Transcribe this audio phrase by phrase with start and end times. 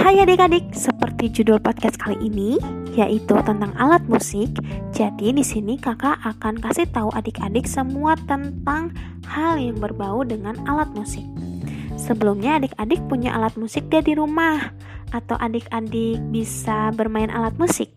[0.00, 2.56] Hai adik-adik, seperti judul podcast kali ini,
[2.96, 4.48] yaitu tentang alat musik.
[4.96, 8.96] Jadi di sini kakak akan kasih tahu adik-adik semua tentang
[9.28, 11.28] hal yang berbau dengan alat musik.
[12.00, 14.72] Sebelumnya adik-adik punya alat musik dia di rumah
[15.12, 17.92] atau adik-adik bisa bermain alat musik.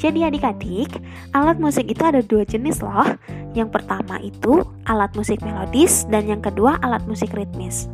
[0.00, 0.88] Jadi adik-adik,
[1.36, 3.12] alat musik itu ada dua jenis loh.
[3.52, 7.92] Yang pertama itu alat musik melodis dan yang kedua alat musik ritmis.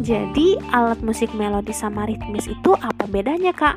[0.00, 3.76] Jadi alat musik melodis sama ritmis itu apa bedanya kak?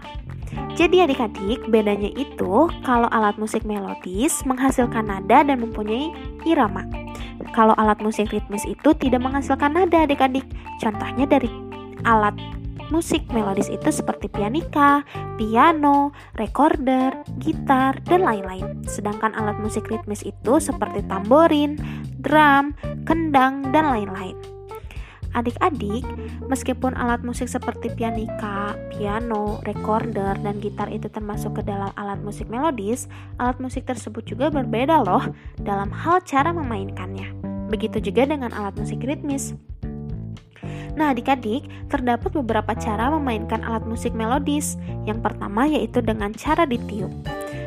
[0.73, 6.15] Jadi adik-adik, bedanya itu kalau alat musik melodis menghasilkan nada dan mempunyai
[6.47, 6.87] irama.
[7.51, 10.47] Kalau alat musik ritmis itu tidak menghasilkan nada adik-adik.
[10.79, 11.51] Contohnya dari
[12.07, 12.39] alat
[12.87, 15.03] musik melodis itu seperti pianika,
[15.35, 18.79] piano, recorder, gitar, dan lain-lain.
[18.87, 21.75] Sedangkan alat musik ritmis itu seperti tamborin,
[22.23, 22.71] drum,
[23.03, 24.52] kendang, dan lain-lain.
[25.33, 26.05] Adik-adik,
[26.45, 32.45] meskipun alat musik seperti pianika, piano, recorder, dan gitar itu termasuk ke dalam alat musik
[32.53, 33.09] melodis,
[33.41, 35.25] alat musik tersebut juga berbeda loh
[35.57, 37.33] dalam hal cara memainkannya.
[37.73, 39.57] Begitu juga dengan alat musik ritmis.
[40.93, 44.77] Nah, adik-adik, terdapat beberapa cara memainkan alat musik melodis.
[45.09, 47.09] Yang pertama yaitu dengan cara ditiup.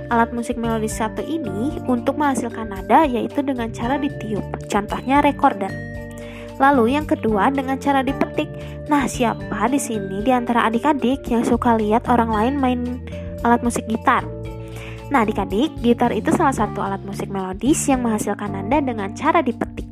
[0.06, 4.46] Alat musik melodis satu ini untuk menghasilkan nada yaitu dengan cara ditiup.
[4.70, 5.95] Contohnya recorder.
[6.56, 8.48] Lalu yang kedua dengan cara dipetik.
[8.88, 12.80] Nah, siapa di sini di antara adik-adik yang suka lihat orang lain main
[13.44, 14.24] alat musik gitar?
[15.12, 19.86] Nah, adik-adik, gitar itu salah satu alat musik melodis yang menghasilkan nada dengan cara dipetik.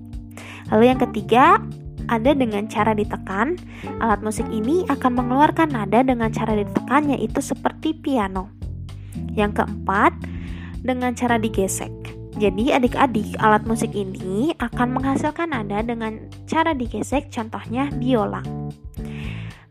[0.72, 1.60] Lalu yang ketiga,
[2.08, 3.56] ada dengan cara ditekan.
[4.02, 8.50] Alat musik ini akan mengeluarkan nada dengan cara ditekan yaitu seperti piano.
[9.38, 10.12] Yang keempat,
[10.84, 12.03] dengan cara digesek.
[12.34, 16.18] Jadi adik-adik, alat musik ini akan menghasilkan nada dengan
[16.50, 18.42] cara digesek, contohnya biola.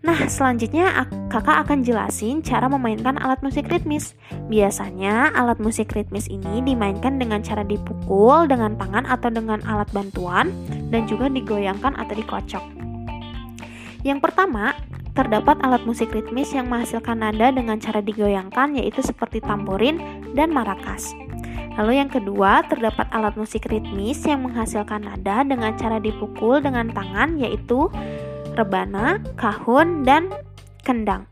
[0.03, 4.15] Nah, selanjutnya kakak akan jelasin cara memainkan alat musik ritmis.
[4.51, 10.51] Biasanya alat musik ritmis ini dimainkan dengan cara dipukul dengan tangan atau dengan alat bantuan
[10.91, 12.63] dan juga digoyangkan atau dikocok.
[14.03, 14.75] Yang pertama,
[15.15, 20.03] terdapat alat musik ritmis yang menghasilkan nada dengan cara digoyangkan yaitu seperti tamborin
[20.35, 21.15] dan marakas.
[21.73, 27.41] Lalu yang kedua, terdapat alat musik ritmis yang menghasilkan nada dengan cara dipukul dengan tangan
[27.41, 27.89] yaitu
[28.53, 30.29] rebana, kahun, dan
[30.85, 31.25] kendang.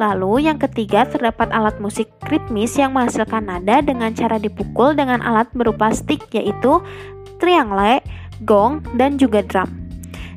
[0.00, 5.48] Lalu yang ketiga terdapat alat musik ritmis yang menghasilkan nada dengan cara dipukul dengan alat
[5.52, 6.80] berupa stick yaitu
[7.36, 8.00] triangle,
[8.48, 9.68] gong, dan juga drum.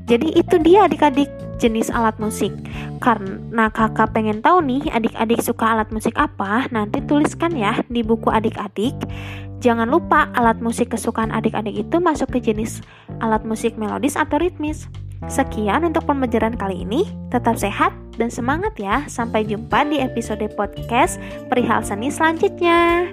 [0.06, 2.54] Jadi itu dia adik-adik jenis alat musik.
[3.02, 8.30] Karena kakak pengen tahu nih adik-adik suka alat musik apa, nanti tuliskan ya di buku
[8.30, 8.94] adik-adik.
[9.64, 12.84] Jangan lupa alat musik kesukaan adik-adik itu masuk ke jenis
[13.24, 14.86] alat musik melodis atau ritmis.
[15.26, 17.08] Sekian untuk pembelajaran kali ini.
[17.34, 19.08] Tetap sehat dan semangat ya.
[19.10, 21.18] Sampai jumpa di episode podcast
[21.50, 23.10] perihal seni selanjutnya.